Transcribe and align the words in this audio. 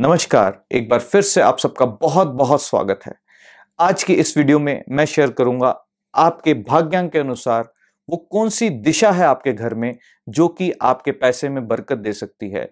नमस्कार, 0.00 0.64
एक 0.72 0.88
बार 0.88 1.00
फिर 1.00 1.22
से 1.22 1.40
आप 1.40 1.58
सबका 1.58 1.86
बहुत 1.86 2.28
बहुत 2.28 2.62
स्वागत 2.62 3.00
है। 3.06 3.12
आज 3.78 4.02
की 4.02 4.14
इस 4.14 4.36
वीडियो 4.36 4.58
में 4.58 4.82
मैं 4.90 5.04
शेयर 5.04 5.30
करूँगा 5.30 5.74
आपके 6.14 6.54
भाग्यांक 6.54 7.10
के 7.12 7.18
अनुसार 7.18 7.68
वो 8.08 8.16
कौन 8.32 8.48
सी 8.48 8.68
दिशा 8.70 9.10
है 9.10 9.24
आपके 9.24 9.52
घर 9.52 9.74
में 9.74 9.98
जो 10.28 10.46
कि 10.48 10.72
आपके 10.82 11.12
पैसे 11.12 11.48
में 11.48 11.66
बरकत 11.68 11.98
दे 11.98 12.12
सकती 12.12 12.50
है। 12.50 12.62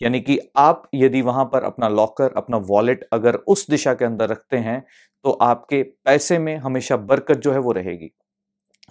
यानी 0.00 0.20
कि 0.20 0.38
आप 0.56 0.88
यदि 0.94 1.22
वहाँ 1.22 1.44
पर 1.44 1.64
अपना 1.64 1.88
लॉकर, 1.88 2.32
अपना 2.36 2.56
वॉलेट 2.56 3.08
अगर 3.12 3.34
उस 3.34 3.66
दिशा 3.70 3.94
के 3.94 4.04
अंदर 4.04 4.28
रखते 4.28 4.56
हैं 4.56 4.80
तो 5.24 5.30
आपके 5.30 5.82
पैसे 5.82 6.38
में 6.38 6.56
हमेशा 6.56 6.96
बरकत 6.96 7.38
जो 7.38 7.52
है 7.52 7.58
वो 7.58 7.72
रहेगी। 7.72 8.10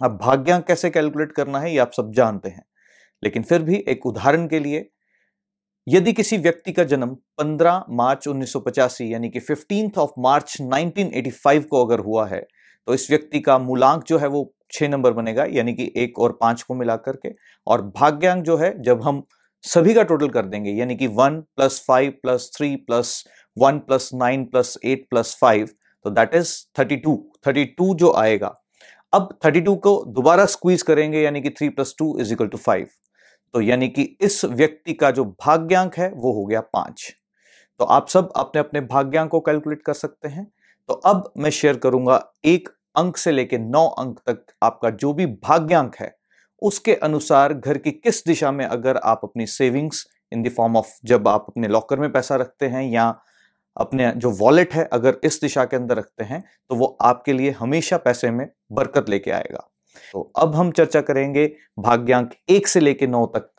अब 0.00 0.18
भाग्यांक 0.22 0.64
कैसे 0.64 0.90
कैलकुलेट 0.90 1.32
करना 1.32 1.58
है, 1.58 1.72
ये 1.72 1.78
आप 1.78 1.92
सब 1.92 2.12
जानते 2.12 2.48
हैं। 2.48 2.64
लेकिन 3.22 3.42
फिर 3.42 3.62
भी 3.62 3.84
एक 3.88 4.06
उदाहरण 4.06 4.48
के 4.48 4.58
लिए 4.58 4.90
यदि 5.86 6.12
किसी 6.12 6.36
व्यक्ति 6.38 6.72
का 6.72 6.84
जन्म 6.84 7.16
15 7.40 7.80
मार्च 7.90 8.28
1985 8.28 9.00
यानी 9.02 9.28
कि 9.30 9.40
फिफ्टीन 9.40 9.90
ऑफ़ 9.98 10.10
मार्च 10.18 10.56
1985 10.62 11.64
को 11.64 11.84
अगर 11.84 12.00
हुआ 12.00 12.26
है 12.28 12.40
तो 12.88 12.94
इस 12.94 13.10
व्यक्ति 13.10 13.40
का 13.40 13.58
मूलांक 13.58 14.04
जो 14.04 14.18
है 14.18 14.28
वो 14.28 14.50
छह 14.72 14.88
नंबर 14.88 15.12
बनेगा, 15.12 15.44
यानी 15.44 15.72
कि 15.74 15.92
एक 15.96 16.18
और 16.18 16.32
पाँच 16.40 16.62
को 16.62 16.74
मिला 16.74 16.96
करके। 16.96 17.28
और 17.66 17.82
भाग्यांक 17.96 18.42
जो 18.44 18.56
है, 18.56 18.72
जब 18.82 19.02
हम 19.02 19.22
सभी 19.64 19.94
का 19.94 20.02
टोटल 20.02 20.28
कर 20.28 20.46
देंगे, 20.46 20.70
यानी 20.70 20.96
कि 20.96 21.06
one 21.08 21.40
plus 21.56 21.82
five 21.88 22.12
plus 22.22 22.50
three 22.56 22.74
plus 22.78 23.24
one 23.56 23.78
plus 23.78 24.10
nine 24.14 24.44
plus 24.44 24.76
eight 24.84 25.06
plus 25.10 25.36
five 25.40 25.68
तो 26.04 26.10
that 26.10 26.34
is 26.34 26.54
thirty 26.78 26.96
two 26.96 27.16
thirty 27.46 27.64
two 27.78 27.94
जो 27.94 28.12
आएगा, 28.14 28.54
अब 29.12 29.38
थर्टी 29.44 29.60
टू 29.60 29.74
को 29.76 30.02
दोबारा 30.08 30.46
स्क्वीज 30.46 30.82
करेंगे, 30.82 31.22
यानी 31.22 31.40
कि 31.40 31.50
three 31.50 31.68
plus 31.68 31.94
two 31.98 32.18
is 32.20 32.32
equal 32.32 32.48
to 32.48 32.58
five 32.58 32.86
तो 33.54 33.60
यानी 33.60 33.88
कि 33.88 34.02
इस 34.20 34.44
व्यक्ति 34.46 34.92
का 34.94 35.10
जो 35.10 35.24
भाग्यांक 35.46 35.94
है, 35.96 36.10
वो 36.10 36.32
हो 36.32 36.44
गया 36.46 36.60
पाँच। 36.72 37.12
तो 37.80 37.84
आप 37.86 38.08
सब 38.08 38.32
अपने 38.36 38.60
अपने 38.60 38.80
भाग्यांक 38.82 39.30
को 39.30 39.40
कैलकुलेट 39.40 39.82
कर 39.82 39.94
सकते 39.94 40.28
हैं। 40.28 40.46
तो 40.88 40.94
अब 41.06 41.32
मैं 41.38 41.50
शेयर 41.50 41.76
करूँगा 41.78 42.22
एक 42.46 42.68
अंक 42.96 43.16
से 43.16 43.32
लेकर 43.32 43.58
नौ 43.60 43.86
अंक 43.98 44.18
तक 44.28 44.44
आपका 44.62 44.90
जो 44.92 45.12
भी 45.14 45.26
भाग्यांक 45.26 45.96
है, 45.96 46.14
उसके 46.62 46.94
अनुसार 46.96 47.54
घर 47.54 47.78
की 47.78 47.90
किस 47.92 48.24
दिशा 48.26 48.52
में 48.52 48.64
अगर 48.66 48.96
आप 48.98 49.20
अपनी 49.24 49.46
savings 49.48 50.06
in 50.32 50.42
the 50.42 50.50
form 50.50 50.76
of 50.76 50.92
जब 51.06 51.28
आप 51.28 51.46
अपने 51.48 51.68
लॉकर 51.68 52.00
में 52.00 52.12
पैसा 52.12 52.36
रखते 52.36 52.66
हैं 52.68 52.84
या 52.84 53.08
अपने 53.76 54.12
जो 54.16 54.30
वॉलेट 54.32 54.74
है 54.74 54.84
अगर 54.92 55.18
इस 55.24 55.40
दिशा 55.42 55.64
के 55.64 55.76
अंदर 55.76 55.96
रखते 55.96 56.24
हैं 56.24 56.42
तो 56.70 56.76
वो 56.76 56.96
आपके 57.02 57.32
लिए 57.32 57.50
हमेशा 57.52 57.96
पैसे 57.98 58.30
में 58.30 58.48
बरकत 58.72 59.08
लेके 59.10 59.30
आएगा। 59.30 59.68
तो 60.12 60.30
अब 60.38 60.54
हम 60.54 60.70
चर्चा 60.70 61.00
करेंगे 61.00 61.46
भाग्यांक 61.78 62.34
एक 62.48 62.68
से 62.68 62.80
लेकर 62.80 63.08
नौ 63.08 63.24
तक। 63.26 63.50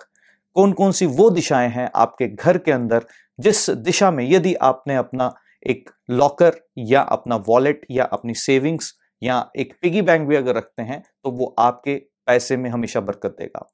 कौन 0.55 0.72
कौन 0.73 0.91
सी 0.91 1.05
वो 1.05 1.30
दिशाएँ 1.30 1.69
हैं 1.69 1.89
आपके 1.95 2.28
घर 2.28 2.58
के 2.58 2.72
अंदर 2.72 3.05
जिस 3.39 3.69
दिशा 3.69 4.11
में 4.11 4.23
यदि 4.30 4.53
आपने 4.63 4.95
अपना 4.95 5.33
एक 5.66 5.89
लॉकर 6.09 6.59
या 6.80 7.02
अपना 7.02 7.36
वॉलेट 7.47 7.86
या 7.91 8.03
अपनी 8.03 8.33
सेविंग्स 8.33 8.94
या 9.22 9.45
एक 9.56 9.73
पिगी 9.81 10.02
बैंक 10.02 10.28
भी 10.28 10.36
अगर 10.36 10.56
रखते 10.56 10.83
हैं 10.83 11.02
तो 11.23 11.31
वो 11.31 11.53
आपके 11.59 11.95
पैसे 12.28 12.58
में 12.58 12.69
हमेशा 12.69 13.00
बरकत 13.00 13.36
देगा। 13.39 13.66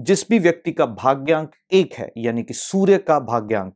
जिस 0.00 0.28
भी 0.30 0.38
व्यक्ति 0.38 0.72
का 0.72 0.86
भाग्यांक 0.86 1.50
एक 1.72 1.94
है, 1.94 2.10
यानी 2.18 2.42
कि 2.42 2.54
सूर्य 2.54 2.98
का 2.98 3.18
भाग्यांक 3.20 3.74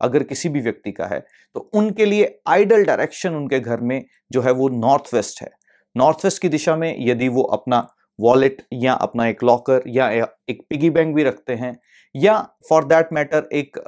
अगर 0.00 0.22
किसी 0.22 0.48
भी 0.48 0.60
व्यक्ति 0.60 0.92
का 0.92 1.06
है 1.06 1.18
तो 1.54 1.60
उनके 1.74 2.04
लिए 2.04 2.38
आइडल 2.48 2.84
डायरेक्शन 2.84 3.34
उनके 3.34 3.60
घर 3.60 3.80
में 3.80 4.04
जो 4.32 4.42
है 4.42 4.52
वो 4.52 4.68
नॉर्थ 4.68 5.14
वेस्ट 5.14 5.42
है। 5.42 5.50
नॉर्थ 5.96 6.24
वेस्ट 6.24 6.42
की 6.42 6.48
दिशा 6.48 6.76
में 6.76 6.94
यदि 7.00 7.28
वो 7.28 7.42
अपना 7.52 7.86
वॉलेट 8.18 8.62
या 8.74 8.92
अपना 8.94 9.26
एक 9.28 9.42
लॉकर 9.44 9.82
या 9.88 10.08
एक 10.48 10.62
पिगी 10.70 10.90
बैंक 10.90 11.14
भी 11.14 11.22
रखते 11.24 11.54
हैं, 11.54 11.76
या 12.14 12.38
फॉर 12.68 12.84
दैट 12.84 13.08
मैटर 13.12 13.48
एक 13.54 13.78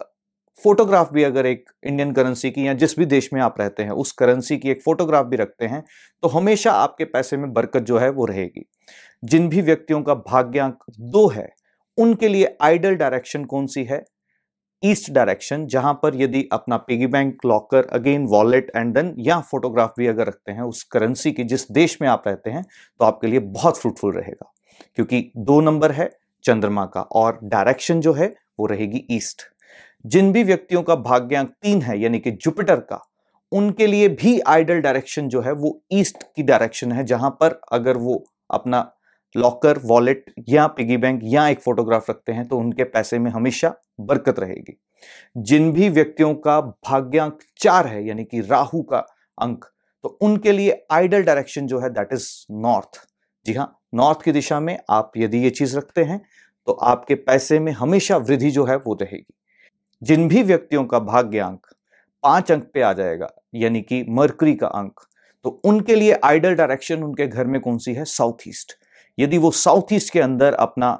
फोटोग्राफ 0.59 1.13
भी 1.13 1.23
अगर 1.23 1.47
एक 1.47 1.71
इंडियन 1.87 2.13
करेंसी 2.13 2.51
की 2.51 2.67
या 2.67 2.73
जिस 2.75 2.99
भी 2.99 3.07
देश 3.07 3.29
में 3.33 3.41
आप 3.43 3.61
रहते 3.61 3.83
हैं, 3.83 3.91
उस 3.91 4.13
करेंसी 4.13 4.57
की 4.59 4.71
एक 4.71 4.83
फोटोग्राफ 4.85 5.27
भी 5.27 5.37
रखते 5.37 5.67
हैं 5.67 5.83
तो 6.23 6.29
हमेशा 6.29 6.73
आपके 6.73 7.05
पैसे 7.07 7.37
में 7.37 7.53
बरकत 7.53 7.83
जो 7.83 7.99
है 7.99 8.11
वो 8.11 8.25
रहेगी। 8.27 8.65
जिन 9.23 9.49
भी 9.49 9.61
व्यक्तियों 9.63 10.03
का 10.03 10.15
भाग्यांक 10.15 10.79
दो 11.01 11.29
है, 11.29 11.49
उनके 11.99 12.29
लिए 12.29 12.57
आइडल 12.63 12.95
डायरेक्शन 12.97 13.45
कौन 13.47 13.67
सी 13.67 13.85
है? 13.85 14.05
ईस्ट 14.83 15.11
डायरेक्शन, 15.13 15.67
जहाँ 15.67 15.93
पर 16.03 16.17
यदि 16.17 16.49
अपना 16.53 16.77
piggy 16.77 17.07
bank, 17.07 17.39
locker, 17.47 17.87
again 17.93 18.27
wallet 18.27 18.71
and 18.77 18.95
then 18.95 19.15
या 19.19 19.41
फोटोग्राफ 19.41 19.95
भी 19.99 20.07
अगर 20.07 20.27
रखते 20.27 20.53
हैं 20.53 20.63
उस 20.63 20.83
करेंसी 20.83 21.33
की 21.33 21.45
जिस 21.45 21.71
देश 21.73 21.99
में 22.03 22.09
आप 22.09 22.23
रहते 22.27 22.51
हैं 22.51 22.63
तो 23.01 23.05
आपके 23.05 23.27
लिए 23.27 23.39
बहुत 23.39 23.79
फ्रूटफुल 23.79 24.13
रहेगा। 24.13 24.53
क्योंकि 24.97 25.31
दो 25.37 25.61
नंबर 25.61 25.93
है 25.93 26.11
चंद्रमा 26.45 26.85
का 26.87 27.01
और 27.01 27.39
डायरेक्शन 27.45 28.01
जो 28.01 28.13
है, 28.13 28.35
वो 28.61 28.67
रहेगी 28.67 29.07
ईस्ट। 29.11 29.43
जिन 30.07 30.33
भी 30.33 30.43
व्यक्तियों 30.45 30.83
का 30.83 30.95
भाग्यांक 30.97 31.49
तीन 31.63 31.83
है, 31.83 31.99
यानी 32.01 32.19
कि 32.19 32.31
जुपिटर 32.31 32.81
का, 32.81 33.01
उनके 33.53 33.87
लिए 33.87 34.09
भी 34.09 34.39
आइडल 34.41 34.81
डायरेक्शन 34.81 35.29
जो 35.29 35.41
है, 35.41 35.53
वो 35.53 35.81
ईस्ट 35.93 36.23
की 36.37 36.43
डायरेक्शन 36.43 36.93
है, 36.93 37.05
जहाँ 37.05 37.31
पर 37.31 37.61
अगर 37.73 37.97
वो 37.97 38.25
अपना 38.51 38.91
लॉकर, 39.35 39.79
वॉलेट, 39.85 40.33
या 40.49 40.67
पिगी 40.67 40.97
बैंक, 40.97 41.21
या 41.25 41.49
एक 41.49 41.61
फोटोग्राफ 41.61 42.11
रखते 42.11 42.33
हैं 42.33 42.47
तो 42.49 42.59
उनके 42.59 42.85
पैसे 42.85 43.19
में 43.19 43.31
हमेशा 43.31 43.75
बरकत 43.99 44.39
रहेगी। 44.39 44.77
जिन 45.37 45.73
भी 45.73 45.89
व्यक्तियों 45.89 46.35
का 46.37 46.61
भाग्यांक 46.61 47.39
चार 47.59 47.87
है, 47.87 48.07
यानी 48.07 48.25
कि 48.25 48.41
राहु 48.41 48.83
का 48.83 48.99
अंक 49.39 49.65
तो 50.05 50.09
उनके 50.23 50.53
लिए 50.53 50.87
आइडल 50.93 51.23
डायरेक्शन 51.23 51.67
जो 51.67 51.79
है 51.81 51.91
दैट 51.91 52.13
इज़ 52.13 52.29
नॉर्थ 52.53 53.01
जी 53.47 53.53
हाँ 53.53 53.67
नॉर्थ 53.95 54.23
की 54.23 54.33
दिशा 54.33 54.59
में 54.61 54.79
आप 54.91 55.13
यदि 55.17 55.39
ये 55.39 55.51
चीज़ 55.51 55.77
रखते 55.77 56.05
हैं 56.05 56.21
तो 56.67 56.73
आपके 56.73 57.15
पैसे 57.15 57.59
में 57.61 57.71
हमेशा 57.73 58.17
वृद्धि 58.19 58.51
जो 58.51 58.65
है, 58.65 58.77
वो 58.77 58.95
रहेगी। 58.95 59.35
जिन 60.03 60.29
भी 60.29 60.43
व्यक्तियों 60.43 60.85
का 60.85 60.99
भाग्यांक 61.01 61.67
पाँच 62.23 62.53
अंक 62.53 62.71
पे 62.75 62.83
आ 62.83 62.93
जाएगा, 62.93 63.29
यानी 63.55 63.81
कि 63.83 64.05
मरकरी 64.11 64.55
का 64.55 64.67
अंक 64.69 65.01
तो 65.45 65.51
उनके 65.65 65.95
लिए 65.95 66.19
आइडल 66.25 66.55
डायरेक्शन 66.55 67.03
उनके 67.03 67.27
घर 67.27 67.47
में 67.47 67.61
कौन 67.61 67.79
सी 67.79 67.95
है? 67.95 68.05
साउथ 68.05 68.49
ईस्ट 68.49 68.73
यदि 69.19 69.39
वो 69.39 69.51
साउथ 69.53 69.93
ईस्ट 69.93 70.13
के 70.13 70.21
अंदर 70.21 70.55
अपना 70.55 70.99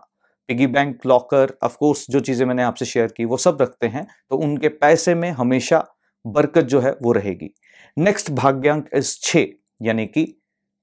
पिगी 0.49 0.67
बैंक 0.69 1.07
लॉकर 1.07 1.53
ऑफकोर्स 1.63 2.07
जो 2.11 2.21
चीज़ें 2.21 2.45
मैंने 2.47 2.63
आपसे 2.63 2.85
शेयर 2.85 3.13
की, 3.17 3.25
वो 3.25 3.37
सब 3.37 3.59
रखते 3.61 3.87
हैं 3.87 4.07
तो 4.31 4.37
उनके 4.39 4.69
पैसे 4.71 5.15
में 5.15 5.31
हमेशा 5.33 5.85
बरकत 6.25 6.65
जो 6.65 6.81
है 6.81 6.95
वो 7.03 7.13
रहेगी। 7.13 7.51
नेक्स्ट 7.97 8.31
भाग्यांक 8.33 8.89
इस 8.95 9.19
छ 9.23 9.45
यानी 9.83 10.07
कि 10.07 10.27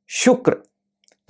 शुक्र। 0.09 0.51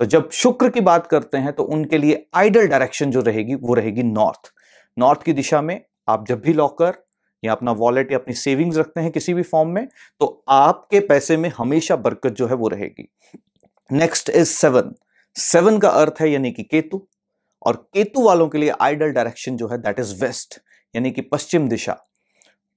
तो 0.00 0.04
जब 0.06 0.30
शुक्र 0.32 0.68
की 0.68 0.80
बात 0.82 1.06
करते 1.06 1.38
हैं 1.38 1.52
तो 1.52 1.62
उनके 1.64 1.98
लिए 1.98 2.26
आइडल 2.34 2.66
डायरेक्शन 2.68 3.10
जो 3.10 3.20
रहेगी, 3.20 3.54
वो 3.54 3.74
रहेगी 3.74 4.02
नॉर्थ 4.02 4.52
नॉर्थ 4.96 5.22
की 5.22 5.32
दिशा 5.32 5.60
में 5.62 5.80
आप 6.08 6.26
जब 6.28 6.40
भी 6.40 6.52
लॉकर 6.52 6.94
या 7.42 7.52
अपना 7.52 7.72
वॉलेट 7.74 8.10
या 8.12 8.18
अपनी 8.18 8.34
सेविंग्स 8.34 8.76
रखते 8.76 9.00
हैं 9.00 9.10
किसी 9.10 9.34
भी 9.34 9.42
फॉर्म 9.42 9.68
में 9.68 9.86
तो 10.20 10.26
आपके 10.48 11.00
पैसे 11.02 11.36
में 11.36 11.50
हमेशा 11.58 11.96
बरकत 11.98 12.32
जो 12.32 12.46
है 12.46 12.54
वो 12.54 12.68
रहेगी। 12.68 13.08
नेक्स्ट 13.90 14.30
इज़ 14.30 14.48
सेवन 14.48 14.92
सेवन 15.36 15.78
का 15.78 15.88
अर्थ 15.90 16.20
है, 16.20 16.30
यानी 16.30 16.50
कि 16.52 16.62
केतु। 16.62 17.06
और 17.62 17.76
केतु 17.94 18.22
वालों 18.22 18.48
के 18.48 18.58
लिए 18.58 18.72
आइडल 18.80 19.10
डायरेक्शन 19.10 19.56
जो 19.56 19.68
है 19.68 19.78
दैट 19.78 20.00
इज़ 20.00 20.14
वेस्ट 20.24 20.58
यानी 20.94 21.10
कि 21.10 21.20
पश्चिम 21.22 21.68
दिशा। 21.68 21.92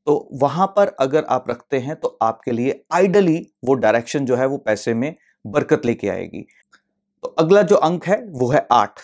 तो 0.08 0.30
वहाँ 0.34 0.68
पर 0.68 0.88
अगर 1.00 1.24
आप 1.30 1.50
रखते 1.50 1.80
हैं 1.80 1.96
तो 1.96 2.18
आपके 2.22 2.52
लिए 2.52 2.84
आइडली 2.94 3.38
वो 3.66 3.74
डायरेक्शन 3.74 4.26
जो 4.26 4.36
है, 4.36 4.46
वो 4.46 4.58
पैसे 4.58 4.94
में 4.94 5.16
बरकत 5.46 5.86
लेके 5.86 6.10
आएगी। 6.10 6.42
तो 7.24 7.28
अगला 7.30 7.62
जो 7.62 7.76
अंक 7.76 8.06
है, 8.06 8.18
वो 8.26 8.50
है 8.52 8.66
आठ। 8.72 9.00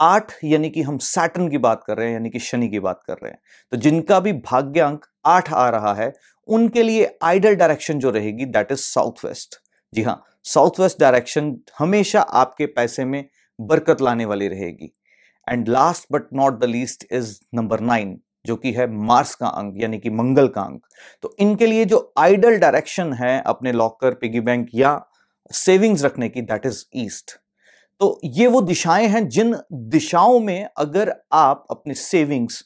आठ 0.00 0.32
यानी 0.44 0.70
कि 0.70 0.82
हम 0.82 0.98
सैटन 0.98 1.48
की 1.48 1.58
बात 1.58 1.84
कर 1.86 1.96
रहे 1.96 2.06
हैं, 2.06 2.12
यानी 2.14 2.30
कि 2.30 2.38
शनि 2.38 2.68
की 2.68 2.80
बात 2.80 3.00
कर 3.06 3.14
रहे 3.14 3.30
हैं। 3.30 3.38
तो 3.72 3.76
जिनका 3.76 4.20
भी 4.20 4.32
भाग्य 4.32 4.80
अंक 4.80 5.06
आठ 5.26 5.52
आ 5.52 5.68
रहा 5.70 5.94
है, 5.94 6.12
उनके 6.48 6.82
लिए 6.82 7.18
आइडल 7.22 7.54
डायरेक्शन 7.54 7.98
जो 7.98 8.10
रहेगी 8.10 8.44
दैट 8.46 8.72
इज़ 8.72 8.80
साउथ 8.80 9.24
वेस्ट 9.24 9.58
जी 9.92 10.02
हाँ 10.02 10.22
साउथ 10.44 10.80
वेस्ट 10.80 11.00
डायरेक्शन 11.00 11.56
हमेशा 11.78 12.20
आपके 12.20 12.66
पैसे 12.66 13.04
में 13.04 13.24
बरकत 13.58 14.00
लाने 14.00 14.24
वाली 14.24 14.48
रहेगी। 14.48 14.92
And 15.48 15.68
last 15.68 16.06
but 16.12 16.32
not 16.32 16.60
the 16.60 16.64
least 16.64 17.06
is 17.12 17.38
number 17.54 17.80
nine 17.80 18.18
जो 18.46 18.56
कि 18.56 18.72
है 18.72 18.86
मार्स 18.86 19.34
का 19.34 19.46
अंक, 19.46 19.74
यानी 19.78 19.98
कि 19.98 20.10
मंगल 20.10 20.48
का 20.48 20.62
अंक। 20.62 20.86
तो 21.22 21.34
इनके 21.38 21.66
लिए 21.66 21.84
जो 21.84 22.12
आइडल 22.18 22.58
डायरेक्शन 22.58 23.12
है 23.12 23.42
अपने 23.46 23.72
लॉकर 23.72 24.14
पिगी 24.14 24.40
बैंक 24.40 24.68
या 24.74 25.00
सेविंग्स 25.52 26.04
रखने 26.04 26.28
की 26.28 26.42
दैट 26.42 26.66
इज़ 26.66 26.84
ईस्ट 26.94 27.38
तो 28.00 28.20
ये 28.24 28.46
वो 28.46 28.60
दिशाएँ 28.60 29.06
हैं 29.06 29.28
जिन 29.28 29.56
दिशाओं 29.72 30.40
में 30.40 30.68
अगर 30.78 31.14
आप 31.32 31.66
अपने 31.70 31.94
सेविंग्स 31.94 32.60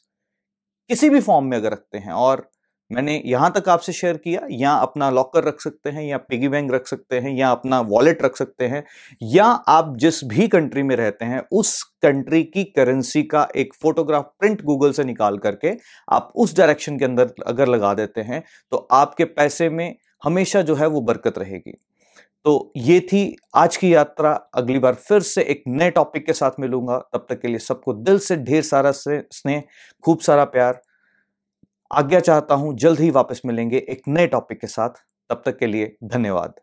किसी 0.90 1.10
भी 1.10 1.20
फॉर्म 1.20 1.46
में 1.46 1.56
अगर 1.56 1.72
रखते 1.72 1.98
हैं 1.98 2.12
और 2.12 2.50
मैंने 2.90 3.20
यहाँ 3.26 3.50
तक 3.52 3.68
आपसे 3.68 3.92
शेयर 3.92 4.16
किया, 4.16 4.40
या 4.50 4.72
अपना 4.72 5.10
लॉकर 5.10 5.44
रख 5.44 5.60
सकते 5.60 5.90
हैं, 5.90 6.04
या 6.04 6.16
पिगी 6.18 6.48
बैंक 6.48 6.72
रख 6.72 6.86
सकते 6.86 7.18
हैं, 7.18 7.34
या 7.36 7.50
अपना 7.50 7.80
वॉलेट 7.82 8.22
रख 8.22 8.36
सकते 8.36 8.66
हैं, 8.66 8.84
या 9.22 9.44
आप 9.44 9.94
जिस 9.96 10.22
भी 10.24 10.48
कंट्री 10.48 10.82
में 10.82 10.94
रहते 10.96 11.24
हैं, 11.24 11.42
उस 11.52 11.82
कंट्री 12.02 12.42
की 12.44 12.64
करेंसी 12.66 13.22
का 13.24 13.46
एक 13.56 13.74
फोटोग्राफ 13.82 14.30
प्रिंट 14.40 14.62
गूगल 14.62 14.92
से 14.92 15.04
निकाल 15.04 15.38
करके 15.38 15.76
आप 16.08 16.32
उस 16.36 16.56
डायरेक्शन 16.56 16.98
के 16.98 17.04
अंदर 17.04 17.32
अगर 17.46 17.68
लगा 17.68 17.92
देते 17.94 18.20
हैं 18.20 18.42
तो 18.72 18.86
आपके 18.92 19.24
पैसे 19.26 19.68
में 19.70 19.94
हमेशा 20.24 20.62
जो 20.62 20.74
है 20.74 20.86
वो 20.86 21.00
बरकत 21.00 21.38
रहेगी। 21.38 21.72
तो 22.46 22.72
ये 22.76 22.98
थी 23.02 23.36
आज 23.54 23.76
की 23.76 23.92
यात्रा। 23.94 24.32
अगली 24.54 24.78
बार 24.78 24.94
फिर 24.98 25.20
से 25.20 25.42
एक 25.42 25.62
नए 25.68 25.90
टॉपिक 25.90 26.26
के 26.26 26.32
साथ 26.32 26.60
मिलूँगा। 26.60 26.98
तब 27.12 27.26
तक 27.28 27.40
के 27.40 27.48
लिए 27.48 27.58
सबको 27.58 27.92
दिल 27.94 28.18
से, 28.18 28.36
ढेर 28.36 28.62
सारा 28.62 28.92
से 28.92 29.22
स्नेह, 29.32 29.62
खूब 30.04 30.18
सारा 30.18 30.44
प्यार। 30.46 30.80
आज्ञा 31.90 32.20
चाहता 32.20 32.54
हूँ, 32.54 32.74
जल्द 32.76 33.00
ही 33.00 33.10
वापस 33.10 33.42
मिलेंगे 33.46 33.78
एक 33.88 34.02
नए 34.08 34.26
टॉपिक 34.26 34.60
के 34.60 34.66
साथ। 34.66 34.90
तब 35.30 35.42
तक 35.46 35.58
के 35.58 35.66
लिए 35.66 35.96
धन्यवाद। 36.04 36.54